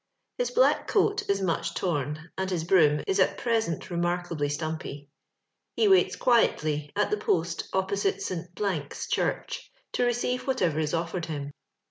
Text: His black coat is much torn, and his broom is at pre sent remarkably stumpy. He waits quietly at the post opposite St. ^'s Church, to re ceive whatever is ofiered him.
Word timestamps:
His 0.39 0.49
black 0.49 0.87
coat 0.87 1.29
is 1.29 1.43
much 1.43 1.75
torn, 1.75 2.31
and 2.35 2.49
his 2.49 2.63
broom 2.63 3.03
is 3.05 3.19
at 3.19 3.37
pre 3.37 3.61
sent 3.61 3.91
remarkably 3.91 4.49
stumpy. 4.49 5.09
He 5.75 5.87
waits 5.87 6.15
quietly 6.15 6.91
at 6.95 7.11
the 7.11 7.17
post 7.17 7.69
opposite 7.71 8.19
St. 8.19 8.51
^'s 8.55 9.07
Church, 9.11 9.71
to 9.93 10.03
re 10.03 10.13
ceive 10.13 10.47
whatever 10.47 10.79
is 10.79 10.93
ofiered 10.93 11.25
him. 11.25 11.51